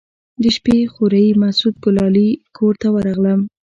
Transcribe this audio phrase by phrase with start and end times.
[0.41, 3.39] د شپې خوريي مسعود ګلالي کور ته ورغلم.